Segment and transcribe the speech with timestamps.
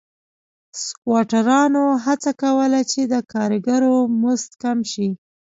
[0.83, 5.09] سکواټورانو هڅه کوله چې د کارګرو مزد کم شي.